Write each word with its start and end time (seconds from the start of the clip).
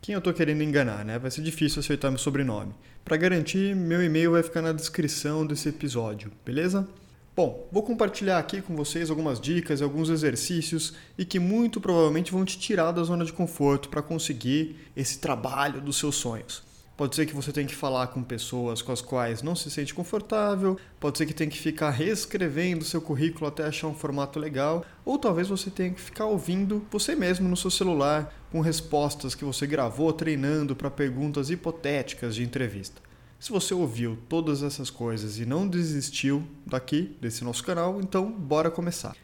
Quem 0.00 0.12
eu 0.12 0.18
estou 0.18 0.32
querendo 0.32 0.62
enganar, 0.62 1.04
né? 1.04 1.18
Vai 1.18 1.32
ser 1.32 1.42
difícil 1.42 1.80
acertar 1.80 2.10
meu 2.10 2.18
sobrenome. 2.18 2.72
Para 3.04 3.16
garantir, 3.16 3.74
meu 3.74 4.02
e-mail 4.02 4.32
vai 4.32 4.42
ficar 4.42 4.60
na 4.62 4.72
descrição 4.72 5.46
desse 5.46 5.68
episódio, 5.68 6.32
beleza? 6.44 6.88
Bom, 7.36 7.68
vou 7.70 7.82
compartilhar 7.82 8.38
aqui 8.38 8.62
com 8.62 8.74
vocês 8.74 9.10
algumas 9.10 9.38
dicas, 9.38 9.82
alguns 9.82 10.08
exercícios 10.08 10.94
e 11.18 11.24
que 11.26 11.38
muito 11.38 11.82
provavelmente 11.82 12.32
vão 12.32 12.46
te 12.46 12.58
tirar 12.58 12.92
da 12.92 13.02
zona 13.02 13.26
de 13.26 13.32
conforto 13.34 13.90
para 13.90 14.00
conseguir 14.00 14.74
esse 14.96 15.18
trabalho 15.18 15.82
dos 15.82 15.98
seus 15.98 16.14
sonhos. 16.14 16.62
Pode 16.96 17.14
ser 17.14 17.26
que 17.26 17.34
você 17.34 17.52
tenha 17.52 17.66
que 17.66 17.74
falar 17.74 18.06
com 18.06 18.22
pessoas 18.22 18.80
com 18.80 18.90
as 18.90 19.02
quais 19.02 19.42
não 19.42 19.54
se 19.54 19.70
sente 19.70 19.92
confortável, 19.92 20.78
pode 20.98 21.18
ser 21.18 21.26
que 21.26 21.34
tenha 21.34 21.50
que 21.50 21.58
ficar 21.58 21.90
reescrevendo 21.90 22.86
seu 22.86 23.02
currículo 23.02 23.46
até 23.46 23.64
achar 23.64 23.88
um 23.88 23.94
formato 23.94 24.38
legal, 24.38 24.82
ou 25.04 25.18
talvez 25.18 25.46
você 25.46 25.68
tenha 25.68 25.90
que 25.90 26.00
ficar 26.00 26.24
ouvindo 26.24 26.86
você 26.90 27.14
mesmo 27.14 27.46
no 27.46 27.56
seu 27.56 27.70
celular 27.70 28.34
com 28.50 28.62
respostas 28.62 29.34
que 29.34 29.44
você 29.44 29.66
gravou 29.66 30.10
treinando 30.10 30.74
para 30.74 30.90
perguntas 30.90 31.50
hipotéticas 31.50 32.34
de 32.34 32.42
entrevista. 32.42 33.05
Se 33.38 33.52
você 33.52 33.74
ouviu 33.74 34.18
todas 34.28 34.62
essas 34.62 34.88
coisas 34.88 35.38
e 35.38 35.44
não 35.44 35.68
desistiu 35.68 36.42
daqui, 36.66 37.16
desse 37.20 37.44
nosso 37.44 37.62
canal, 37.62 38.00
então 38.00 38.32
bora 38.32 38.70
começar. 38.70 39.14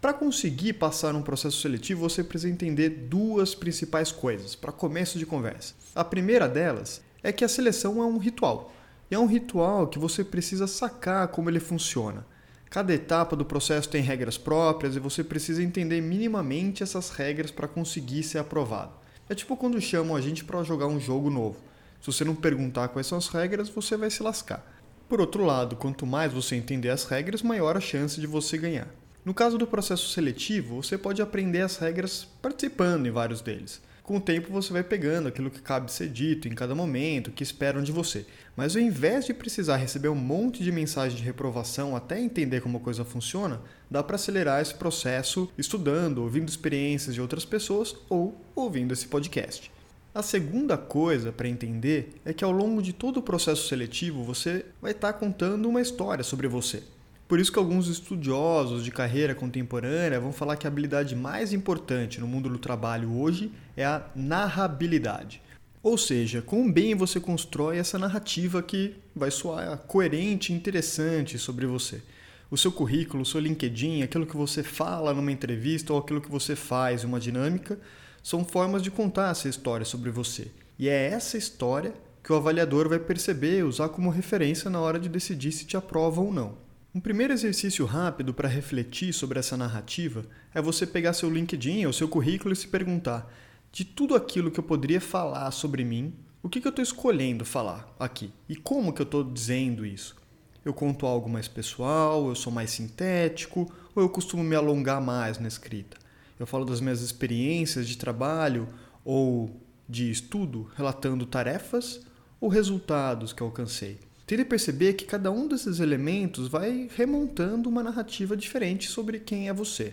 Para 0.00 0.14
conseguir 0.14 0.72
passar 0.72 1.14
um 1.14 1.20
processo 1.20 1.60
seletivo, 1.60 2.00
você 2.00 2.24
precisa 2.24 2.50
entender 2.50 2.88
duas 2.88 3.54
principais 3.54 4.10
coisas 4.10 4.54
para 4.54 4.72
começo 4.72 5.18
de 5.18 5.26
conversa. 5.26 5.74
A 5.94 6.02
primeira 6.02 6.48
delas 6.48 7.02
é 7.22 7.30
que 7.30 7.44
a 7.44 7.48
seleção 7.48 8.02
é 8.02 8.06
um 8.06 8.16
ritual. 8.16 8.72
E 9.10 9.14
é 9.14 9.18
um 9.18 9.26
ritual 9.26 9.88
que 9.88 9.98
você 9.98 10.24
precisa 10.24 10.66
sacar 10.66 11.28
como 11.28 11.50
ele 11.50 11.60
funciona. 11.60 12.24
Cada 12.70 12.94
etapa 12.94 13.36
do 13.36 13.44
processo 13.44 13.90
tem 13.90 14.00
regras 14.00 14.38
próprias 14.38 14.96
e 14.96 15.00
você 15.00 15.22
precisa 15.22 15.62
entender 15.62 16.00
minimamente 16.00 16.82
essas 16.82 17.10
regras 17.10 17.50
para 17.50 17.68
conseguir 17.68 18.22
ser 18.22 18.38
aprovado. 18.38 18.92
É 19.28 19.34
tipo 19.34 19.54
quando 19.54 19.80
chamam 19.82 20.16
a 20.16 20.20
gente 20.20 20.44
para 20.44 20.62
jogar 20.62 20.86
um 20.86 20.98
jogo 20.98 21.28
novo. 21.28 21.69
Se 22.00 22.06
você 22.06 22.24
não 22.24 22.34
perguntar 22.34 22.88
quais 22.88 23.06
são 23.06 23.18
as 23.18 23.28
regras, 23.28 23.68
você 23.68 23.96
vai 23.96 24.10
se 24.10 24.22
lascar. 24.22 24.64
Por 25.08 25.20
outro 25.20 25.44
lado, 25.44 25.76
quanto 25.76 26.06
mais 26.06 26.32
você 26.32 26.56
entender 26.56 26.88
as 26.88 27.04
regras, 27.04 27.42
maior 27.42 27.76
a 27.76 27.80
chance 27.80 28.20
de 28.20 28.26
você 28.26 28.56
ganhar. 28.56 28.88
No 29.22 29.34
caso 29.34 29.58
do 29.58 29.66
processo 29.66 30.08
seletivo, 30.08 30.82
você 30.82 30.96
pode 30.96 31.20
aprender 31.20 31.60
as 31.60 31.76
regras 31.76 32.26
participando 32.40 33.06
em 33.06 33.10
vários 33.10 33.42
deles. 33.42 33.82
Com 34.02 34.16
o 34.16 34.20
tempo 34.20 34.50
você 34.50 34.72
vai 34.72 34.82
pegando 34.82 35.28
aquilo 35.28 35.50
que 35.50 35.60
cabe 35.60 35.92
ser 35.92 36.08
dito 36.08 36.48
em 36.48 36.54
cada 36.54 36.74
momento, 36.74 37.28
o 37.28 37.32
que 37.32 37.42
esperam 37.42 37.82
de 37.82 37.92
você. 37.92 38.26
Mas 38.56 38.74
ao 38.74 38.82
invés 38.82 39.26
de 39.26 39.34
precisar 39.34 39.76
receber 39.76 40.08
um 40.08 40.14
monte 40.14 40.64
de 40.64 40.72
mensagem 40.72 41.16
de 41.16 41.22
reprovação 41.22 41.94
até 41.94 42.18
entender 42.18 42.60
como 42.60 42.78
a 42.78 42.80
coisa 42.80 43.04
funciona, 43.04 43.60
dá 43.90 44.02
para 44.02 44.16
acelerar 44.16 44.62
esse 44.62 44.74
processo 44.74 45.48
estudando, 45.56 46.22
ouvindo 46.22 46.48
experiências 46.48 47.14
de 47.14 47.20
outras 47.20 47.44
pessoas 47.44 47.94
ou 48.08 48.40
ouvindo 48.54 48.92
esse 48.92 49.06
podcast. 49.06 49.70
A 50.12 50.22
segunda 50.22 50.76
coisa 50.76 51.30
para 51.30 51.48
entender 51.48 52.14
é 52.24 52.32
que 52.32 52.42
ao 52.42 52.50
longo 52.50 52.82
de 52.82 52.92
todo 52.92 53.18
o 53.18 53.22
processo 53.22 53.68
seletivo 53.68 54.24
você 54.24 54.64
vai 54.82 54.90
estar 54.90 55.12
tá 55.12 55.18
contando 55.18 55.68
uma 55.68 55.80
história 55.80 56.24
sobre 56.24 56.48
você. 56.48 56.82
Por 57.28 57.38
isso 57.38 57.52
que 57.52 57.60
alguns 57.60 57.86
estudiosos 57.86 58.82
de 58.82 58.90
carreira 58.90 59.36
contemporânea 59.36 60.18
vão 60.18 60.32
falar 60.32 60.56
que 60.56 60.66
a 60.66 60.70
habilidade 60.70 61.14
mais 61.14 61.52
importante 61.52 62.18
no 62.18 62.26
mundo 62.26 62.48
do 62.48 62.58
trabalho 62.58 63.16
hoje 63.16 63.52
é 63.76 63.84
a 63.84 64.04
narrabilidade. 64.16 65.40
Ou 65.80 65.96
seja, 65.96 66.42
quão 66.42 66.70
bem 66.70 66.96
você 66.96 67.20
constrói 67.20 67.78
essa 67.78 67.96
narrativa 67.96 68.60
que 68.64 68.96
vai 69.14 69.30
soar 69.30 69.78
coerente 69.86 70.52
e 70.52 70.56
interessante 70.56 71.38
sobre 71.38 71.66
você. 71.66 72.02
O 72.50 72.58
seu 72.58 72.72
currículo, 72.72 73.22
o 73.22 73.26
seu 73.26 73.40
LinkedIn, 73.40 74.02
aquilo 74.02 74.26
que 74.26 74.36
você 74.36 74.64
fala 74.64 75.14
numa 75.14 75.30
entrevista 75.30 75.92
ou 75.92 76.00
aquilo 76.00 76.20
que 76.20 76.28
você 76.28 76.56
faz 76.56 77.04
uma 77.04 77.20
dinâmica, 77.20 77.78
são 78.22 78.44
formas 78.44 78.82
de 78.82 78.90
contar 78.90 79.30
essa 79.30 79.48
história 79.48 79.84
sobre 79.84 80.10
você. 80.10 80.50
E 80.78 80.88
é 80.88 81.06
essa 81.06 81.36
história 81.36 81.92
que 82.22 82.32
o 82.32 82.36
avaliador 82.36 82.88
vai 82.88 82.98
perceber 82.98 83.58
e 83.58 83.62
usar 83.62 83.88
como 83.88 84.10
referência 84.10 84.70
na 84.70 84.80
hora 84.80 84.98
de 84.98 85.08
decidir 85.08 85.52
se 85.52 85.64
te 85.64 85.76
aprova 85.76 86.20
ou 86.20 86.32
não. 86.32 86.54
Um 86.94 87.00
primeiro 87.00 87.32
exercício 87.32 87.86
rápido 87.86 88.34
para 88.34 88.48
refletir 88.48 89.12
sobre 89.12 89.38
essa 89.38 89.56
narrativa 89.56 90.24
é 90.52 90.60
você 90.60 90.86
pegar 90.86 91.12
seu 91.12 91.30
LinkedIn 91.30 91.86
ou 91.86 91.92
seu 91.92 92.08
currículo 92.08 92.52
e 92.52 92.56
se 92.56 92.66
perguntar: 92.66 93.32
de 93.70 93.84
tudo 93.84 94.14
aquilo 94.14 94.50
que 94.50 94.58
eu 94.58 94.64
poderia 94.64 95.00
falar 95.00 95.50
sobre 95.52 95.84
mim, 95.84 96.12
o 96.42 96.48
que, 96.48 96.60
que 96.60 96.66
eu 96.66 96.70
estou 96.70 96.82
escolhendo 96.82 97.44
falar 97.44 97.94
aqui? 97.98 98.32
E 98.48 98.56
como 98.56 98.92
que 98.92 99.00
eu 99.00 99.04
estou 99.04 99.22
dizendo 99.22 99.86
isso? 99.86 100.16
Eu 100.64 100.74
conto 100.74 101.06
algo 101.06 101.28
mais 101.28 101.46
pessoal, 101.46 102.28
eu 102.28 102.34
sou 102.34 102.52
mais 102.52 102.70
sintético, 102.70 103.72
ou 103.94 104.02
eu 104.02 104.08
costumo 104.08 104.42
me 104.42 104.56
alongar 104.56 105.00
mais 105.00 105.38
na 105.38 105.46
escrita? 105.46 105.96
Eu 106.40 106.46
falo 106.46 106.64
das 106.64 106.80
minhas 106.80 107.02
experiências 107.02 107.86
de 107.86 107.98
trabalho 107.98 108.66
ou 109.04 109.50
de 109.86 110.10
estudo, 110.10 110.70
relatando 110.74 111.26
tarefas 111.26 112.00
ou 112.40 112.48
resultados 112.48 113.34
que 113.34 113.42
alcancei. 113.42 113.98
Tente 114.26 114.46
perceber 114.46 114.94
que 114.94 115.04
cada 115.04 115.30
um 115.30 115.46
desses 115.46 115.80
elementos 115.80 116.48
vai 116.48 116.88
remontando 116.96 117.68
uma 117.68 117.82
narrativa 117.82 118.34
diferente 118.34 118.88
sobre 118.88 119.18
quem 119.18 119.50
é 119.50 119.52
você. 119.52 119.92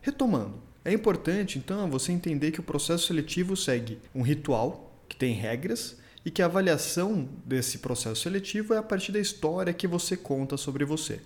Retomando, 0.00 0.62
é 0.84 0.92
importante 0.92 1.58
então 1.58 1.90
você 1.90 2.12
entender 2.12 2.52
que 2.52 2.60
o 2.60 2.62
processo 2.62 3.08
seletivo 3.08 3.56
segue 3.56 3.98
um 4.14 4.22
ritual 4.22 4.94
que 5.08 5.16
tem 5.16 5.34
regras 5.34 5.96
e 6.24 6.30
que 6.30 6.40
a 6.40 6.46
avaliação 6.46 7.28
desse 7.44 7.78
processo 7.78 8.22
seletivo 8.22 8.74
é 8.74 8.78
a 8.78 8.82
partir 8.82 9.10
da 9.10 9.18
história 9.18 9.72
que 9.72 9.88
você 9.88 10.16
conta 10.16 10.56
sobre 10.56 10.84
você. 10.84 11.20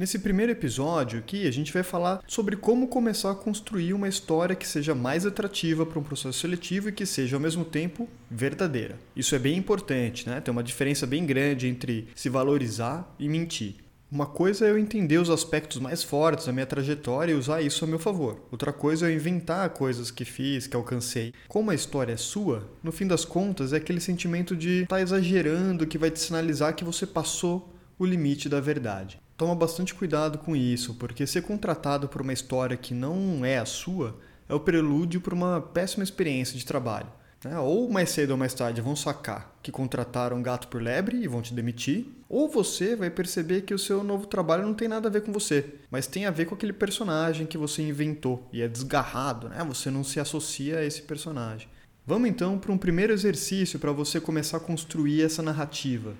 Nesse 0.00 0.18
primeiro 0.18 0.50
episódio 0.50 1.18
aqui, 1.18 1.46
a 1.46 1.50
gente 1.50 1.74
vai 1.74 1.82
falar 1.82 2.22
sobre 2.26 2.56
como 2.56 2.88
começar 2.88 3.32
a 3.32 3.34
construir 3.34 3.92
uma 3.92 4.08
história 4.08 4.56
que 4.56 4.66
seja 4.66 4.94
mais 4.94 5.26
atrativa 5.26 5.84
para 5.84 5.98
um 5.98 6.02
processo 6.02 6.38
seletivo 6.38 6.88
e 6.88 6.92
que 6.92 7.04
seja 7.04 7.36
ao 7.36 7.40
mesmo 7.40 7.66
tempo 7.66 8.08
verdadeira. 8.30 8.98
Isso 9.14 9.34
é 9.34 9.38
bem 9.38 9.58
importante, 9.58 10.26
né? 10.26 10.40
Tem 10.40 10.50
uma 10.50 10.62
diferença 10.62 11.06
bem 11.06 11.26
grande 11.26 11.66
entre 11.66 12.08
se 12.14 12.30
valorizar 12.30 13.14
e 13.18 13.28
mentir. 13.28 13.74
Uma 14.10 14.24
coisa 14.24 14.64
é 14.64 14.70
eu 14.70 14.78
entender 14.78 15.18
os 15.18 15.28
aspectos 15.28 15.78
mais 15.78 16.02
fortes 16.02 16.46
da 16.46 16.52
minha 16.52 16.64
trajetória 16.64 17.32
e 17.32 17.36
usar 17.36 17.60
isso 17.60 17.84
a 17.84 17.86
meu 17.86 17.98
favor. 17.98 18.40
Outra 18.50 18.72
coisa 18.72 19.06
é 19.06 19.10
eu 19.10 19.14
inventar 19.14 19.68
coisas 19.68 20.10
que 20.10 20.24
fiz, 20.24 20.66
que 20.66 20.76
alcancei. 20.76 21.34
Como 21.46 21.70
a 21.70 21.74
história 21.74 22.14
é 22.14 22.16
sua, 22.16 22.66
no 22.82 22.90
fim 22.90 23.06
das 23.06 23.26
contas 23.26 23.74
é 23.74 23.76
aquele 23.76 24.00
sentimento 24.00 24.56
de 24.56 24.84
estar 24.84 24.96
tá 24.96 25.02
exagerando 25.02 25.86
que 25.86 25.98
vai 25.98 26.10
te 26.10 26.20
sinalizar 26.20 26.74
que 26.74 26.84
você 26.84 27.06
passou 27.06 27.76
o 27.98 28.06
limite 28.06 28.48
da 28.48 28.60
verdade 28.60 29.19
toma 29.40 29.54
bastante 29.54 29.94
cuidado 29.94 30.36
com 30.36 30.54
isso, 30.54 30.92
porque 30.96 31.26
ser 31.26 31.40
contratado 31.40 32.06
por 32.06 32.20
uma 32.20 32.30
história 32.30 32.76
que 32.76 32.92
não 32.92 33.42
é 33.42 33.56
a 33.56 33.64
sua 33.64 34.20
é 34.46 34.52
o 34.52 34.60
prelúdio 34.60 35.18
para 35.18 35.34
uma 35.34 35.62
péssima 35.62 36.04
experiência 36.04 36.58
de 36.58 36.66
trabalho. 36.66 37.06
Né? 37.42 37.58
Ou 37.58 37.88
mais 37.88 38.10
cedo 38.10 38.32
ou 38.32 38.36
mais 38.36 38.52
tarde 38.52 38.82
vão 38.82 38.94
sacar 38.94 39.56
que 39.62 39.72
contrataram 39.72 40.42
gato 40.42 40.68
por 40.68 40.82
lebre 40.82 41.16
e 41.16 41.26
vão 41.26 41.40
te 41.40 41.54
demitir, 41.54 42.06
ou 42.28 42.50
você 42.50 42.94
vai 42.94 43.08
perceber 43.08 43.62
que 43.62 43.72
o 43.72 43.78
seu 43.78 44.04
novo 44.04 44.26
trabalho 44.26 44.66
não 44.66 44.74
tem 44.74 44.88
nada 44.88 45.08
a 45.08 45.10
ver 45.10 45.22
com 45.22 45.32
você, 45.32 45.72
mas 45.90 46.06
tem 46.06 46.26
a 46.26 46.30
ver 46.30 46.44
com 46.44 46.54
aquele 46.54 46.74
personagem 46.74 47.46
que 47.46 47.56
você 47.56 47.80
inventou 47.80 48.46
e 48.52 48.60
é 48.60 48.68
desgarrado, 48.68 49.48
né? 49.48 49.64
você 49.66 49.90
não 49.90 50.04
se 50.04 50.20
associa 50.20 50.80
a 50.80 50.84
esse 50.84 51.00
personagem. 51.00 51.66
Vamos 52.06 52.28
então 52.28 52.58
para 52.58 52.72
um 52.72 52.76
primeiro 52.76 53.14
exercício 53.14 53.78
para 53.78 53.90
você 53.90 54.20
começar 54.20 54.58
a 54.58 54.60
construir 54.60 55.22
essa 55.22 55.42
narrativa. 55.42 56.14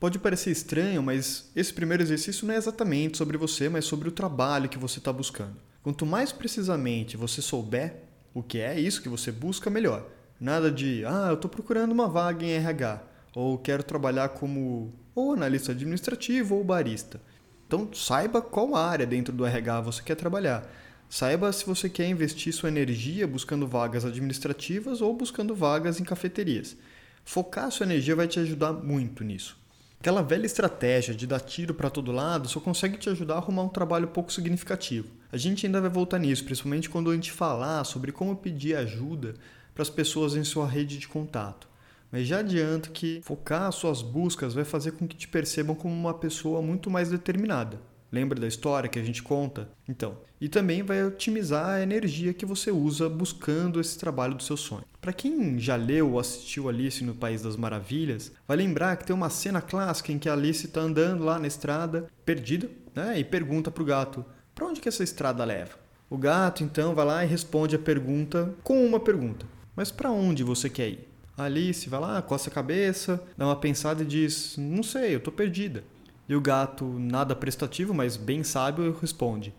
Pode 0.00 0.18
parecer 0.18 0.50
estranho, 0.50 1.02
mas 1.02 1.50
esse 1.54 1.74
primeiro 1.74 2.02
exercício 2.02 2.46
não 2.46 2.54
é 2.54 2.56
exatamente 2.56 3.18
sobre 3.18 3.36
você, 3.36 3.68
mas 3.68 3.84
sobre 3.84 4.08
o 4.08 4.12
trabalho 4.12 4.66
que 4.66 4.78
você 4.78 4.98
está 4.98 5.12
buscando. 5.12 5.56
Quanto 5.82 6.06
mais 6.06 6.32
precisamente 6.32 7.18
você 7.18 7.42
souber 7.42 7.96
o 8.32 8.42
que 8.42 8.58
é 8.60 8.80
isso 8.80 9.02
que 9.02 9.10
você 9.10 9.30
busca, 9.30 9.68
melhor. 9.68 10.08
Nada 10.40 10.70
de, 10.70 11.04
ah, 11.04 11.26
eu 11.28 11.34
estou 11.34 11.50
procurando 11.50 11.92
uma 11.92 12.08
vaga 12.08 12.42
em 12.42 12.52
RH, 12.52 13.02
ou 13.34 13.58
quero 13.58 13.82
trabalhar 13.82 14.30
como 14.30 14.90
ou 15.14 15.34
analista 15.34 15.72
administrativo 15.72 16.54
ou 16.54 16.64
barista. 16.64 17.20
Então 17.66 17.92
saiba 17.92 18.40
qual 18.40 18.74
área 18.74 19.06
dentro 19.06 19.34
do 19.34 19.44
RH 19.44 19.82
você 19.82 20.02
quer 20.02 20.14
trabalhar. 20.14 20.66
Saiba 21.10 21.52
se 21.52 21.66
você 21.66 21.90
quer 21.90 22.08
investir 22.08 22.54
sua 22.54 22.70
energia 22.70 23.28
buscando 23.28 23.66
vagas 23.66 24.06
administrativas 24.06 25.02
ou 25.02 25.14
buscando 25.14 25.54
vagas 25.54 26.00
em 26.00 26.04
cafeterias. 26.04 26.74
Focar 27.22 27.70
sua 27.70 27.84
energia 27.84 28.16
vai 28.16 28.26
te 28.26 28.40
ajudar 28.40 28.72
muito 28.72 29.22
nisso. 29.22 29.59
Aquela 30.00 30.22
velha 30.22 30.46
estratégia 30.46 31.14
de 31.14 31.26
dar 31.26 31.40
tiro 31.40 31.74
para 31.74 31.90
todo 31.90 32.10
lado 32.10 32.48
só 32.48 32.58
consegue 32.58 32.96
te 32.96 33.10
ajudar 33.10 33.34
a 33.34 33.36
arrumar 33.36 33.64
um 33.64 33.68
trabalho 33.68 34.08
pouco 34.08 34.32
significativo. 34.32 35.08
A 35.30 35.36
gente 35.36 35.66
ainda 35.66 35.78
vai 35.78 35.90
voltar 35.90 36.18
nisso, 36.18 36.42
principalmente 36.42 36.88
quando 36.88 37.10
a 37.10 37.14
gente 37.14 37.30
falar 37.30 37.84
sobre 37.84 38.10
como 38.10 38.34
pedir 38.34 38.74
ajuda 38.76 39.34
para 39.74 39.82
as 39.82 39.90
pessoas 39.90 40.34
em 40.34 40.42
sua 40.42 40.66
rede 40.66 40.96
de 40.96 41.06
contato. 41.06 41.68
Mas 42.10 42.26
já 42.26 42.38
adianto 42.38 42.92
que 42.92 43.20
focar 43.22 43.70
suas 43.72 44.00
buscas 44.00 44.54
vai 44.54 44.64
fazer 44.64 44.92
com 44.92 45.06
que 45.06 45.14
te 45.14 45.28
percebam 45.28 45.76
como 45.76 45.94
uma 45.94 46.14
pessoa 46.14 46.62
muito 46.62 46.88
mais 46.88 47.10
determinada. 47.10 47.78
Lembra 48.12 48.40
da 48.40 48.48
história 48.48 48.88
que 48.88 48.98
a 48.98 49.04
gente 49.04 49.22
conta? 49.22 49.68
Então, 49.88 50.18
e 50.40 50.48
também 50.48 50.82
vai 50.82 51.04
otimizar 51.04 51.66
a 51.66 51.82
energia 51.82 52.34
que 52.34 52.44
você 52.44 52.70
usa 52.72 53.08
buscando 53.08 53.80
esse 53.80 53.98
trabalho 53.98 54.34
do 54.34 54.42
seu 54.42 54.56
sonho. 54.56 54.84
Para 55.00 55.12
quem 55.12 55.58
já 55.60 55.76
leu 55.76 56.12
ou 56.12 56.18
assistiu 56.18 56.68
Alice 56.68 57.04
no 57.04 57.14
País 57.14 57.42
das 57.42 57.56
Maravilhas, 57.56 58.32
vai 58.48 58.56
lembrar 58.56 58.96
que 58.96 59.04
tem 59.04 59.14
uma 59.14 59.30
cena 59.30 59.60
clássica 59.62 60.10
em 60.10 60.18
que 60.18 60.28
a 60.28 60.32
Alice 60.32 60.66
está 60.66 60.80
andando 60.80 61.24
lá 61.24 61.38
na 61.38 61.46
estrada, 61.46 62.08
perdida, 62.24 62.68
né, 62.94 63.18
e 63.18 63.24
pergunta 63.24 63.70
para 63.70 63.82
o 63.82 63.86
gato: 63.86 64.24
"Para 64.54 64.66
onde 64.66 64.80
que 64.80 64.88
essa 64.88 65.04
estrada 65.04 65.44
leva?" 65.44 65.78
O 66.08 66.18
gato 66.18 66.64
então 66.64 66.94
vai 66.94 67.06
lá 67.06 67.24
e 67.24 67.28
responde 67.28 67.76
a 67.76 67.78
pergunta 67.78 68.52
com 68.64 68.84
uma 68.84 68.98
pergunta: 68.98 69.46
"Mas 69.76 69.92
para 69.92 70.10
onde 70.10 70.42
você 70.42 70.68
quer 70.68 70.88
ir?" 70.88 71.08
A 71.36 71.44
Alice 71.44 71.88
vai 71.88 72.00
lá, 72.00 72.20
coça 72.20 72.50
a 72.50 72.52
cabeça, 72.52 73.22
dá 73.36 73.46
uma 73.46 73.56
pensada 73.56 74.02
e 74.02 74.06
diz: 74.06 74.56
"Não 74.58 74.82
sei, 74.82 75.14
eu 75.14 75.18
estou 75.18 75.32
perdida." 75.32 75.84
E 76.30 76.36
o 76.36 76.40
gato, 76.40 76.84
nada 76.84 77.34
prestativo, 77.34 77.92
mas 77.92 78.16
bem 78.16 78.44
sábio, 78.44 78.96
responde: 79.00 79.52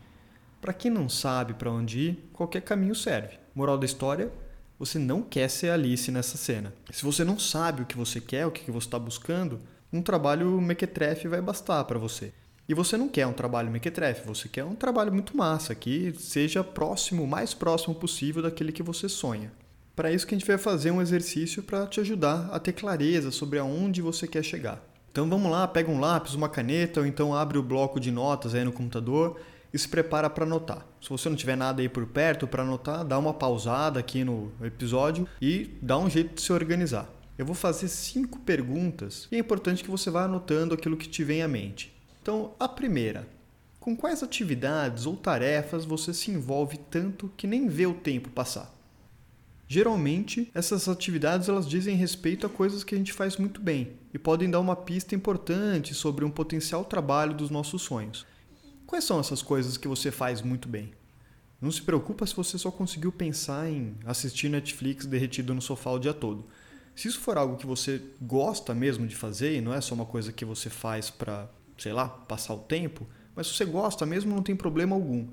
Para 0.62 0.72
quem 0.72 0.90
não 0.90 1.10
sabe 1.10 1.54
para 1.54 1.70
onde 1.70 2.00
ir, 2.00 2.30
qualquer 2.32 2.62
caminho 2.62 2.96
serve. 2.96 3.38
Moral 3.54 3.78
da 3.78 3.86
história: 3.86 4.32
você 4.80 4.98
não 4.98 5.22
quer 5.22 5.50
ser 5.50 5.70
Alice 5.70 6.10
nessa 6.10 6.38
cena. 6.38 6.74
Se 6.90 7.04
você 7.04 7.26
não 7.26 7.38
sabe 7.38 7.82
o 7.82 7.86
que 7.86 7.98
você 7.98 8.22
quer, 8.22 8.46
o 8.46 8.52
que 8.52 8.72
você 8.72 8.88
está 8.88 8.98
buscando, 8.98 9.60
um 9.92 10.02
trabalho 10.02 10.62
mequetrefe 10.62 11.28
vai 11.28 11.42
bastar 11.42 11.84
para 11.84 12.00
você. 12.00 12.32
E 12.70 12.74
você 12.74 12.96
não 12.96 13.10
quer 13.10 13.28
um 13.28 13.34
trabalho 13.34 13.70
mequetrefe, 13.70 14.26
você 14.26 14.48
quer 14.48 14.64
um 14.64 14.74
trabalho 14.74 15.12
muito 15.12 15.36
massa, 15.36 15.76
que 15.76 16.14
seja 16.18 16.64
próximo, 16.64 17.26
o 17.26 17.28
mais 17.28 17.54
próximo 17.54 17.94
possível 17.94 18.42
daquele 18.42 18.72
que 18.72 18.82
você 18.82 19.10
sonha. 19.10 19.52
Para 19.94 20.10
isso 20.10 20.26
que 20.26 20.34
a 20.34 20.38
gente 20.38 20.48
vai 20.48 20.58
fazer 20.58 20.92
um 20.92 21.02
exercício 21.02 21.64
para 21.64 21.86
te 21.86 22.00
ajudar 22.00 22.50
a 22.50 22.58
ter 22.60 22.72
clareza 22.72 23.30
sobre 23.30 23.60
aonde 23.60 24.02
você 24.02 24.26
quer 24.26 24.42
chegar. 24.42 24.91
Então 25.12 25.30
vamos 25.30 25.52
lá, 25.52 25.68
pega 25.68 25.92
um 25.92 26.00
lápis, 26.00 26.34
uma 26.34 26.48
caneta, 26.48 27.02
ou 27.02 27.06
então 27.06 27.36
abre 27.36 27.58
o 27.58 27.64
bloco 27.64 28.00
de 28.00 28.10
notas 28.12 28.56
aí 28.56 28.64
no 28.64 28.72
computador 28.72 29.40
e 29.74 29.78
se 29.78 29.88
prepara 29.88 30.30
para 30.30 30.46
anotar. 30.46 30.86
Se 31.02 31.10
você 31.10 31.28
não 31.28 31.36
tiver 31.36 31.58
nada 31.58 31.82
aí 31.82 31.90
por 31.90 32.06
perto 32.06 32.48
para 32.48 32.64
anotar, 32.64 33.04
dá 33.04 33.20
uma 33.20 33.34
pausada 33.34 34.00
aqui 34.00 34.24
no 34.24 34.52
episódio 34.62 35.28
e 35.42 35.78
dá 35.82 35.98
um 35.98 36.10
jeito 36.10 36.36
de 36.36 36.42
se 36.42 36.54
organizar. 36.54 37.10
Eu 37.38 37.46
vou 37.46 37.56
fazer 37.56 37.88
cinco 37.90 38.40
perguntas 38.40 39.28
e 39.32 39.36
é 39.36 39.40
importante 39.40 39.84
que 39.84 39.92
você 39.92 40.10
vá 40.10 40.24
anotando 40.24 40.74
aquilo 40.74 40.96
que 40.96 41.10
te 41.10 41.24
vem 41.24 41.42
à 41.42 41.48
mente. 41.48 41.94
Então, 42.22 42.54
a 42.60 42.70
primeira: 42.70 43.28
com 43.80 43.98
quais 43.98 44.24
atividades 44.24 45.06
ou 45.06 45.18
tarefas 45.18 45.84
você 45.84 46.14
se 46.14 46.32
envolve 46.32 46.78
tanto 46.78 47.32
que 47.36 47.48
nem 47.48 47.68
vê 47.68 47.86
o 47.86 47.94
tempo 47.94 48.30
passar? 48.30 48.74
Geralmente, 49.74 50.52
essas 50.54 50.90
atividades 50.90 51.48
elas 51.48 51.66
dizem 51.66 51.96
respeito 51.96 52.46
a 52.46 52.50
coisas 52.50 52.84
que 52.84 52.94
a 52.94 52.98
gente 52.98 53.14
faz 53.14 53.38
muito 53.38 53.62
bem 53.62 53.94
e 54.14 54.20
podem 54.20 54.52
dar 54.52 54.60
uma 54.60 54.76
pista 54.76 55.16
importante 55.16 55.94
sobre 55.94 56.26
um 56.26 56.30
potencial 56.30 56.84
trabalho 56.84 57.34
dos 57.34 57.50
nossos 57.50 57.82
sonhos. 57.82 58.26
Quais 58.86 59.06
são 59.06 59.18
essas 59.18 59.42
coisas 59.42 59.78
que 59.78 59.88
você 59.88 60.12
faz 60.12 60.42
muito 60.42 60.68
bem? 60.68 60.92
Não 61.62 61.72
se 61.72 61.82
preocupa 61.82 62.28
se 62.28 62.36
você 62.36 62.58
só 62.58 62.70
conseguiu 62.70 63.14
pensar 63.14 63.70
em 63.70 63.96
assistir 64.06 64.50
Netflix 64.50 65.06
derretido 65.06 65.54
no 65.54 65.62
sofá 65.62 65.92
o 65.92 66.00
dia 66.00 66.14
todo. 66.14 66.48
Se 66.94 67.08
isso 67.08 67.22
for 67.22 67.38
algo 67.38 67.56
que 67.56 67.66
você 67.66 68.02
gosta 68.22 68.76
mesmo 68.76 69.08
de 69.08 69.16
fazer 69.16 69.56
e 69.56 69.62
não 69.62 69.74
é 69.74 69.80
só 69.80 69.96
uma 69.96 70.06
coisa 70.06 70.34
que 70.34 70.44
você 70.44 70.70
faz 70.70 71.10
para, 71.10 71.50
sei 71.78 71.94
lá, 71.94 72.10
passar 72.10 72.56
o 72.56 72.60
tempo, 72.60 73.08
mas 73.34 73.48
se 73.48 73.54
você 73.54 73.64
gosta 73.64 74.06
mesmo, 74.06 74.36
não 74.36 74.44
tem 74.44 74.54
problema 74.54 74.98
algum. 74.98 75.30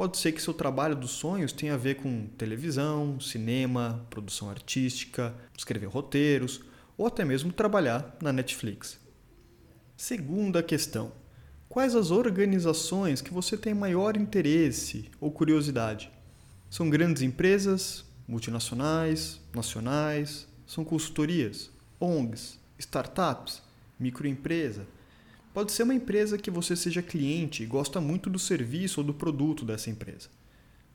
Pode 0.00 0.16
ser 0.16 0.32
que 0.32 0.40
seu 0.40 0.54
trabalho 0.54 0.96
dos 0.96 1.10
sonhos 1.10 1.52
tenha 1.52 1.74
a 1.74 1.76
ver 1.76 1.96
com 1.96 2.26
televisão, 2.38 3.20
cinema, 3.20 4.06
produção 4.08 4.48
artística, 4.48 5.34
escrever 5.54 5.88
roteiros 5.88 6.62
ou 6.96 7.06
até 7.06 7.22
mesmo 7.22 7.52
trabalhar 7.52 8.16
na 8.18 8.32
Netflix. 8.32 8.98
Segunda 9.98 10.62
questão: 10.62 11.12
quais 11.68 11.94
as 11.94 12.10
organizações 12.10 13.20
que 13.20 13.30
você 13.30 13.58
tem 13.58 13.74
maior 13.74 14.16
interesse 14.16 15.10
ou 15.20 15.30
curiosidade? 15.30 16.10
São 16.70 16.88
grandes 16.88 17.20
empresas, 17.20 18.02
multinacionais, 18.26 19.38
nacionais, 19.54 20.48
são 20.66 20.82
consultorias, 20.82 21.70
ONGs, 22.00 22.58
startups, 22.78 23.60
microempresa, 23.98 24.86
Pode 25.52 25.72
ser 25.72 25.82
uma 25.82 25.94
empresa 25.94 26.38
que 26.38 26.50
você 26.50 26.76
seja 26.76 27.02
cliente 27.02 27.64
e 27.64 27.66
gosta 27.66 28.00
muito 28.00 28.30
do 28.30 28.38
serviço 28.38 29.00
ou 29.00 29.06
do 29.06 29.12
produto 29.12 29.64
dessa 29.64 29.90
empresa. 29.90 30.28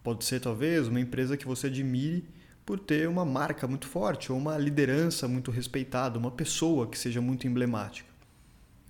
Pode 0.01 0.23
ser, 0.23 0.39
talvez, 0.39 0.87
uma 0.87 0.99
empresa 0.99 1.35
que 1.35 1.45
você 1.45 1.67
admire 1.67 2.23
por 2.65 2.79
ter 2.79 3.09
uma 3.09 3.25
marca 3.25 3.67
muito 3.67 3.85
forte 3.85 4.31
ou 4.31 4.37
uma 4.37 4.57
liderança 4.57 5.27
muito 5.27 5.51
respeitada, 5.51 6.17
uma 6.17 6.31
pessoa 6.31 6.87
que 6.87 6.97
seja 6.97 7.19
muito 7.19 7.45
emblemática. 7.45 8.09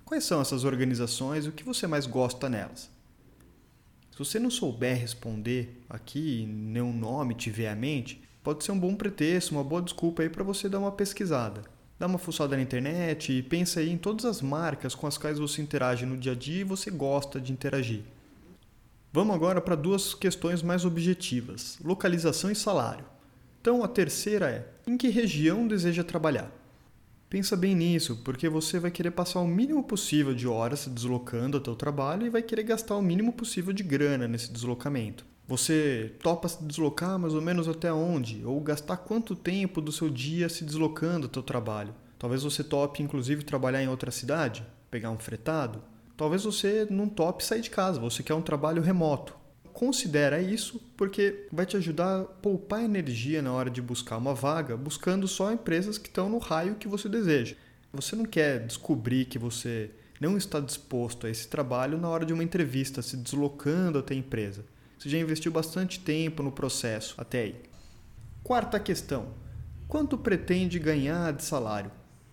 Quais 0.04 0.22
são 0.22 0.40
essas 0.40 0.62
organizações 0.62 1.44
e 1.46 1.48
o 1.48 1.52
que 1.52 1.64
você 1.64 1.88
mais 1.88 2.06
gosta 2.06 2.48
nelas? 2.48 2.88
Se 4.12 4.18
você 4.18 4.38
não 4.38 4.50
souber 4.50 4.96
responder 4.96 5.82
aqui 5.90 6.42
e 6.42 6.46
nenhum 6.46 6.92
nome 6.92 7.34
te 7.34 7.50
vier 7.50 7.72
à 7.72 7.76
mente, 7.76 8.22
pode 8.42 8.62
ser 8.62 8.70
um 8.70 8.78
bom 8.78 8.94
pretexto, 8.94 9.52
uma 9.52 9.64
boa 9.64 9.82
desculpa 9.82 10.22
aí 10.22 10.30
para 10.30 10.44
você 10.44 10.68
dar 10.68 10.78
uma 10.78 10.92
pesquisada 10.92 11.75
dá 11.98 12.06
uma 12.06 12.18
fuçada 12.18 12.56
na 12.56 12.62
internet 12.62 13.32
e 13.32 13.42
pensa 13.42 13.80
aí 13.80 13.90
em 13.90 13.96
todas 13.96 14.24
as 14.24 14.42
marcas 14.42 14.94
com 14.94 15.06
as 15.06 15.16
quais 15.16 15.38
você 15.38 15.62
interage 15.62 16.04
no 16.04 16.16
dia 16.16 16.32
a 16.32 16.34
dia 16.34 16.60
e 16.60 16.64
você 16.64 16.90
gosta 16.90 17.40
de 17.40 17.52
interagir. 17.52 18.02
Vamos 19.12 19.34
agora 19.34 19.60
para 19.60 19.74
duas 19.74 20.14
questões 20.14 20.62
mais 20.62 20.84
objetivas: 20.84 21.78
localização 21.82 22.50
e 22.50 22.54
salário. 22.54 23.04
Então 23.60 23.82
a 23.82 23.88
terceira 23.88 24.50
é: 24.50 24.68
em 24.86 24.96
que 24.96 25.08
região 25.08 25.66
deseja 25.66 26.04
trabalhar? 26.04 26.52
Pensa 27.28 27.56
bem 27.56 27.74
nisso, 27.74 28.20
porque 28.24 28.48
você 28.48 28.78
vai 28.78 28.90
querer 28.90 29.10
passar 29.10 29.40
o 29.40 29.48
mínimo 29.48 29.82
possível 29.82 30.32
de 30.32 30.46
horas 30.46 30.80
se 30.80 30.90
deslocando 30.90 31.56
até 31.56 31.68
o 31.70 31.74
trabalho 31.74 32.24
e 32.24 32.30
vai 32.30 32.40
querer 32.40 32.62
gastar 32.62 32.94
o 32.94 33.02
mínimo 33.02 33.32
possível 33.32 33.72
de 33.72 33.82
grana 33.82 34.28
nesse 34.28 34.52
deslocamento. 34.52 35.26
Você 35.48 36.12
topa 36.20 36.48
se 36.48 36.62
deslocar 36.64 37.16
mais 37.20 37.32
ou 37.32 37.40
menos 37.40 37.68
até 37.68 37.92
onde? 37.92 38.44
Ou 38.44 38.60
gastar 38.60 38.96
quanto 38.96 39.36
tempo 39.36 39.80
do 39.80 39.92
seu 39.92 40.10
dia 40.10 40.48
se 40.48 40.64
deslocando 40.64 41.26
até 41.26 41.38
o 41.38 41.42
trabalho? 41.42 41.94
Talvez 42.18 42.42
você 42.42 42.64
tope, 42.64 43.00
inclusive, 43.00 43.44
trabalhar 43.44 43.80
em 43.80 43.88
outra 43.88 44.10
cidade? 44.10 44.66
Pegar 44.90 45.10
um 45.10 45.18
fretado? 45.18 45.80
Talvez 46.16 46.42
você 46.42 46.84
não 46.90 47.08
tope 47.08 47.44
sair 47.44 47.60
de 47.60 47.70
casa, 47.70 48.00
você 48.00 48.24
quer 48.24 48.34
um 48.34 48.42
trabalho 48.42 48.82
remoto. 48.82 49.36
Considera 49.72 50.42
isso 50.42 50.80
porque 50.96 51.46
vai 51.52 51.64
te 51.64 51.76
ajudar 51.76 52.22
a 52.22 52.24
poupar 52.24 52.82
energia 52.82 53.40
na 53.40 53.52
hora 53.52 53.70
de 53.70 53.80
buscar 53.80 54.16
uma 54.16 54.34
vaga, 54.34 54.76
buscando 54.76 55.28
só 55.28 55.52
empresas 55.52 55.96
que 55.96 56.08
estão 56.08 56.28
no 56.28 56.38
raio 56.38 56.74
que 56.74 56.88
você 56.88 57.08
deseja. 57.08 57.54
Você 57.92 58.16
não 58.16 58.24
quer 58.24 58.66
descobrir 58.66 59.26
que 59.26 59.38
você 59.38 59.90
não 60.20 60.36
está 60.36 60.58
disposto 60.58 61.26
a 61.26 61.30
esse 61.30 61.46
trabalho 61.46 61.98
na 61.98 62.08
hora 62.08 62.26
de 62.26 62.32
uma 62.32 62.42
entrevista, 62.42 63.00
se 63.00 63.16
deslocando 63.16 63.98
até 63.98 64.14
a 64.14 64.16
empresa. 64.16 64.64
Você 64.98 65.10
já 65.10 65.18
investiu 65.18 65.52
bastante 65.52 66.00
tempo 66.00 66.42
no 66.42 66.50
processo 66.50 67.14
até 67.18 67.42
aí. 67.42 67.56
Quarta 68.42 68.80
questão: 68.80 69.26
quanto 69.86 70.16
pretende 70.16 70.78
ganhar 70.78 71.32
de 71.32 71.44
salário? 71.44 71.90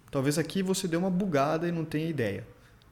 Talvez 0.10 0.38
aqui 0.38 0.63
você 0.63 0.88
dê 0.88 0.96
uma 0.96 1.10
bugada 1.10 1.67
e 1.67 1.72
não 1.72 1.84
tenha 1.84 2.08
ideia. 2.08 2.48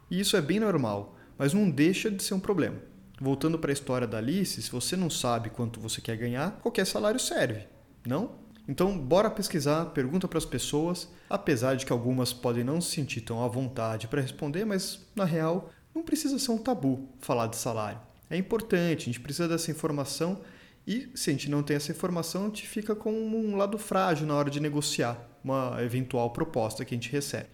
E 0.10 0.20
isso 0.20 0.36
é 0.36 0.42
bem 0.42 0.60
normal, 0.60 1.16
mas 1.38 1.54
não 1.54 1.70
deixa 1.70 2.12
de 2.12 2.22
ser 2.22 2.34
um 2.34 2.40
problema. 2.40 2.78
Voltando 3.20 3.60
para 3.60 3.72
a 3.72 3.74
história 3.74 4.08
da 4.08 4.18
Alice, 4.18 4.62
se 4.62 4.72
você 4.72 4.96
não 4.96 5.10
sabe 5.10 5.52
quanto 5.52 5.80
você 5.80 6.02
quer 6.02 6.18
ganhar, 6.18 6.60
qualquer 6.62 6.86
salário 6.86 7.20
serve, 7.20 7.68
não? 8.06 8.42
Então, 8.68 8.98
bora 8.98 9.30
pesquisar, 9.30 9.86
pergunta 9.86 10.28
para 10.28 10.38
as 10.38 10.46
pessoas, 10.46 11.08
apesar 11.30 11.76
de 11.76 11.86
que 11.86 11.92
algumas 11.92 12.34
podem 12.34 12.64
não 12.64 12.82
se 12.82 12.92
sentir 12.92 13.22
tão 13.22 13.44
à 13.44 13.48
vontade 13.48 14.08
para 14.08 14.22
responder, 14.22 14.66
mas 14.66 15.06
na 15.16 15.26
real, 15.26 15.70
não 15.94 16.04
precisa 16.04 16.40
ser 16.40 16.52
um 16.52 16.58
tabu 16.58 17.10
falar 17.20 17.48
de 17.48 17.58
salário 17.58 18.11
é 18.32 18.38
importante, 18.38 19.04
a 19.04 19.06
gente 19.06 19.20
precisa 19.20 19.48
dessa 19.48 19.70
informação 19.70 20.42
e 20.88 21.10
se 21.14 21.30
a 21.30 21.34
gente 21.34 21.50
não 21.50 21.62
tem 21.62 21.76
essa 21.76 21.92
informação, 21.92 22.44
a 22.44 22.48
gente 22.48 22.68
fica 22.68 22.96
com 22.96 23.12
um 23.12 23.56
lado 23.56 23.78
frágil 23.78 24.26
na 24.26 24.34
hora 24.36 24.50
de 24.50 24.60
negociar 24.60 25.18
uma 25.44 25.78
eventual 25.82 26.32
proposta 26.32 26.84
que 26.84 26.96
a 26.96 26.98
gente 26.98 27.12
recebe. 27.12 27.48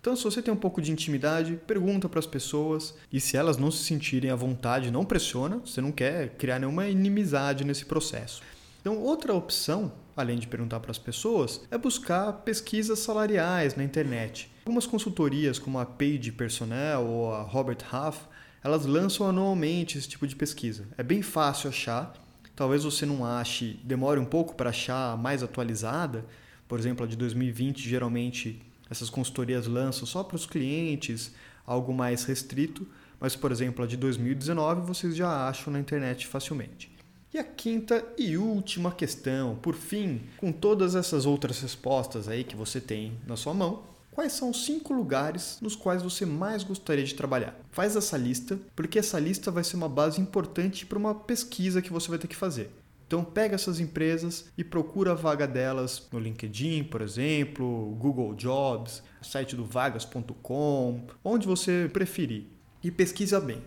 Então, 0.00 0.14
se 0.14 0.24
você 0.24 0.42
tem 0.42 0.52
um 0.52 0.56
pouco 0.56 0.82
de 0.82 0.92
intimidade, 0.92 1.58
pergunta 1.66 2.10
para 2.10 2.18
as 2.18 2.26
pessoas 2.26 2.94
e 3.10 3.18
se 3.18 3.38
elas 3.38 3.56
não 3.56 3.70
se 3.70 3.84
sentirem 3.84 4.30
à 4.30 4.36
vontade, 4.36 4.90
não 4.90 5.02
pressiona, 5.02 5.56
você 5.64 5.80
não 5.80 5.90
quer 5.90 6.30
criar 6.36 6.58
nenhuma 6.58 6.86
inimizade 6.88 7.64
nesse 7.64 7.86
processo. 7.86 8.42
Então, 8.82 8.98
outra 8.98 9.32
opção, 9.32 9.92
além 10.14 10.38
de 10.38 10.46
perguntar 10.46 10.78
para 10.80 10.90
as 10.90 10.98
pessoas, 10.98 11.62
é 11.70 11.78
buscar 11.78 12.34
pesquisas 12.44 12.98
salariais 12.98 13.76
na 13.76 13.82
internet. 13.82 14.52
Algumas 14.66 14.84
consultorias, 14.84 15.58
como 15.58 15.78
a 15.78 15.86
Page 15.86 16.32
Personnel 16.32 17.06
ou 17.06 17.32
a 17.32 17.40
Robert 17.40 17.78
Half, 17.90 18.26
elas 18.64 18.86
lançam 18.86 19.28
anualmente 19.28 19.98
esse 19.98 20.08
tipo 20.08 20.26
de 20.26 20.34
pesquisa. 20.34 20.88
É 20.98 21.02
bem 21.02 21.22
fácil 21.22 21.68
achar 21.68 22.24
talvez 22.54 22.84
você 22.84 23.04
não 23.04 23.24
ache, 23.24 23.80
demore 23.82 24.20
um 24.20 24.24
pouco 24.24 24.54
para 24.54 24.70
achar 24.70 25.12
a 25.12 25.16
mais 25.16 25.42
atualizada. 25.42 26.24
Por 26.68 26.78
exemplo, 26.78 27.04
a 27.04 27.08
de 27.08 27.16
2020, 27.16 27.88
geralmente 27.88 28.62
essas 28.88 29.10
consultorias 29.10 29.66
lançam 29.66 30.06
só 30.06 30.22
para 30.22 30.36
os 30.36 30.46
clientes, 30.46 31.32
algo 31.66 31.92
mais 31.92 32.24
restrito, 32.24 32.86
mas, 33.18 33.34
por 33.34 33.50
exemplo, 33.50 33.84
a 33.84 33.88
de 33.88 33.96
2019 33.96 34.82
vocês 34.82 35.16
já 35.16 35.48
acham 35.48 35.72
na 35.72 35.80
internet 35.80 36.26
facilmente. 36.26 36.92
E 37.32 37.38
a 37.38 37.44
quinta 37.44 38.04
e 38.16 38.36
última 38.36 38.92
questão, 38.92 39.56
por 39.56 39.74
fim, 39.74 40.20
com 40.36 40.52
todas 40.52 40.94
essas 40.94 41.26
outras 41.26 41.60
respostas 41.60 42.28
aí 42.28 42.44
que 42.44 42.54
você 42.54 42.80
tem 42.80 43.14
na 43.26 43.36
sua 43.36 43.52
mão, 43.52 43.82
quais 44.14 44.32
são 44.32 44.50
os 44.50 44.64
cinco 44.64 44.94
lugares 44.94 45.58
nos 45.60 45.74
quais 45.74 46.02
você 46.02 46.24
mais 46.24 46.62
gostaria 46.62 47.04
de 47.04 47.14
trabalhar? 47.14 47.58
Faz 47.70 47.96
essa 47.96 48.16
lista, 48.16 48.58
porque 48.74 48.98
essa 48.98 49.18
lista 49.18 49.50
vai 49.50 49.64
ser 49.64 49.76
uma 49.76 49.88
base 49.88 50.20
importante 50.20 50.86
para 50.86 50.98
uma 50.98 51.14
pesquisa 51.14 51.82
que 51.82 51.92
você 51.92 52.08
vai 52.08 52.18
ter 52.18 52.28
que 52.28 52.36
fazer. 52.36 52.70
Então 53.06 53.22
pega 53.22 53.54
essas 53.54 53.80
empresas 53.80 54.46
e 54.56 54.64
procura 54.64 55.12
a 55.12 55.14
vaga 55.14 55.46
delas 55.46 56.06
no 56.10 56.18
LinkedIn, 56.18 56.84
por 56.84 57.02
exemplo, 57.02 57.94
Google 57.98 58.34
Jobs, 58.34 59.02
site 59.20 59.56
do 59.56 59.64
vagas.com, 59.64 61.06
onde 61.22 61.46
você 61.46 61.90
preferir. 61.92 62.46
E 62.82 62.90
pesquisa 62.90 63.40
bem. 63.40 63.62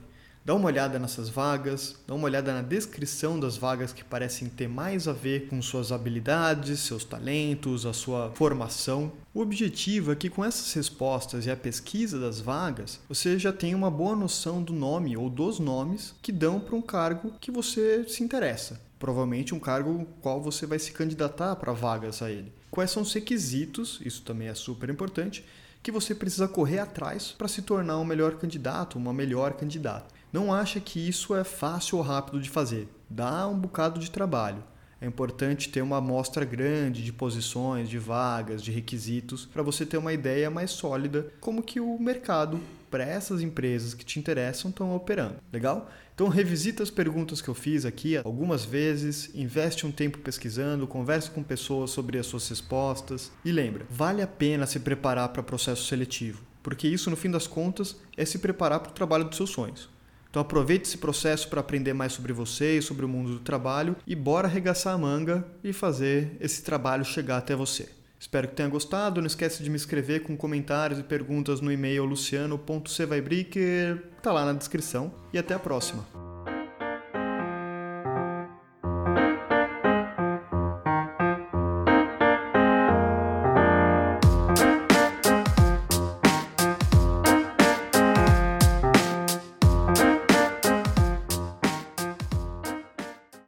Dá 0.47 0.55
uma 0.55 0.67
olhada 0.67 0.97
nessas 0.97 1.27
vagas, 1.27 1.93
dá 2.07 2.15
uma 2.15 2.23
olhada 2.23 2.53
na 2.53 2.61
descrição 2.61 3.37
das 3.37 3.57
vagas 3.57 3.91
que 3.91 4.01
parecem 4.01 4.47
ter 4.47 4.69
mais 4.69 5.05
a 5.05 5.11
ver 5.11 5.49
com 5.49 5.61
suas 5.61 5.91
habilidades, 5.91 6.79
seus 6.79 7.03
talentos, 7.03 7.85
a 7.85 7.91
sua 7.91 8.31
formação. 8.33 9.11
O 9.33 9.41
objetivo 9.41 10.13
é 10.13 10.15
que 10.15 10.29
com 10.29 10.45
essas 10.45 10.71
respostas 10.71 11.45
e 11.45 11.51
a 11.51 11.57
pesquisa 11.57 12.17
das 12.17 12.39
vagas, 12.39 12.97
você 13.09 13.37
já 13.37 13.51
tenha 13.51 13.75
uma 13.75 13.91
boa 13.91 14.15
noção 14.15 14.63
do 14.63 14.71
nome 14.71 15.17
ou 15.17 15.29
dos 15.29 15.59
nomes 15.59 16.15
que 16.21 16.31
dão 16.31 16.61
para 16.61 16.77
um 16.77 16.81
cargo 16.81 17.33
que 17.41 17.51
você 17.51 18.05
se 18.07 18.23
interessa. 18.23 18.79
Provavelmente 18.97 19.53
um 19.53 19.59
cargo 19.59 20.07
qual 20.21 20.41
você 20.41 20.65
vai 20.65 20.79
se 20.79 20.93
candidatar 20.93 21.57
para 21.57 21.73
vagas 21.73 22.21
a 22.21 22.31
ele. 22.31 22.53
Quais 22.71 22.89
são 22.89 23.03
os 23.03 23.11
requisitos, 23.11 23.99
isso 24.01 24.21
também 24.21 24.47
é 24.47 24.55
super 24.55 24.89
importante, 24.89 25.43
que 25.83 25.91
você 25.91 26.15
precisa 26.15 26.47
correr 26.47 26.79
atrás 26.79 27.35
para 27.37 27.49
se 27.49 27.61
tornar 27.61 27.97
um 27.97 28.05
melhor 28.05 28.37
candidato, 28.37 28.97
uma 28.97 29.13
melhor 29.13 29.53
candidata. 29.53 30.15
Não 30.37 30.53
acha 30.53 30.79
que 30.79 30.99
isso 30.99 31.33
é 31.33 31.43
fácil 31.43 31.97
ou 31.97 32.03
rápido 32.03 32.39
de 32.39 32.47
fazer. 32.47 32.87
Dá 33.09 33.47
um 33.47 33.57
bocado 33.57 33.99
de 33.99 34.11
trabalho. 34.11 34.63
É 35.01 35.07
importante 35.07 35.67
ter 35.67 35.81
uma 35.81 35.97
amostra 35.97 36.45
grande 36.45 37.03
de 37.03 37.11
posições, 37.11 37.89
de 37.89 37.97
vagas, 37.97 38.61
de 38.61 38.69
requisitos, 38.69 39.47
para 39.47 39.63
você 39.63 39.83
ter 39.83 39.97
uma 39.97 40.13
ideia 40.13 40.51
mais 40.51 40.69
sólida 40.69 41.33
como 41.39 41.63
que 41.63 41.79
o 41.79 41.97
mercado 41.97 42.61
para 42.91 43.03
essas 43.03 43.41
empresas 43.41 43.95
que 43.95 44.05
te 44.05 44.19
interessam 44.19 44.69
estão 44.69 44.95
operando. 44.95 45.37
Legal? 45.51 45.89
Então 46.13 46.27
revisita 46.27 46.83
as 46.83 46.91
perguntas 46.91 47.41
que 47.41 47.49
eu 47.49 47.55
fiz 47.55 47.83
aqui 47.83 48.15
algumas 48.17 48.63
vezes, 48.63 49.31
investe 49.33 49.87
um 49.87 49.91
tempo 49.91 50.19
pesquisando, 50.19 50.85
converse 50.85 51.31
com 51.31 51.41
pessoas 51.41 51.89
sobre 51.89 52.19
as 52.19 52.27
suas 52.27 52.47
respostas 52.47 53.31
e 53.43 53.51
lembra, 53.51 53.87
vale 53.89 54.21
a 54.21 54.27
pena 54.27 54.67
se 54.67 54.81
preparar 54.81 55.29
para 55.29 55.41
o 55.41 55.43
processo 55.43 55.85
seletivo, 55.85 56.43
porque 56.61 56.87
isso 56.87 57.09
no 57.09 57.15
fim 57.15 57.31
das 57.31 57.47
contas 57.47 57.95
é 58.15 58.23
se 58.23 58.37
preparar 58.37 58.81
para 58.81 58.91
o 58.91 58.93
trabalho 58.93 59.23
dos 59.23 59.35
seus 59.35 59.49
sonhos. 59.49 59.96
Então 60.37 60.43
aproveite 60.43 60.87
esse 60.87 60.99
processo 60.99 61.49
para 61.49 61.61
aprender 61.61 61.93
mais 61.93 62.13
sobre 62.13 62.31
você 62.31 62.77
e 62.77 62.81
sobre 62.83 63.03
o 63.03 63.09
mundo 63.09 63.31
do 63.31 63.39
trabalho 63.39 63.95
e 64.05 64.13
bora 64.13 64.47
arregaçar 64.47 64.93
a 64.93 64.97
manga 64.97 65.43
e 65.63 65.73
fazer 65.73 66.37
esse 66.39 66.61
trabalho 66.61 67.03
chegar 67.03 67.37
até 67.37 67.55
você. 67.55 67.89
Espero 68.19 68.47
que 68.47 68.53
tenha 68.53 68.69
gostado. 68.69 69.19
Não 69.19 69.25
esquece 69.25 69.63
de 69.63 69.69
me 69.71 69.77
escrever 69.77 70.21
com 70.21 70.37
comentários 70.37 70.99
e 70.99 71.03
perguntas 71.03 71.59
no 71.59 71.71
e-mail 71.71 72.05
luciano.cevaibricker, 72.05 74.11
tá 74.21 74.31
lá 74.31 74.45
na 74.45 74.53
descrição. 74.53 75.11
E 75.33 75.39
até 75.39 75.55
a 75.55 75.59
próxima. 75.59 76.26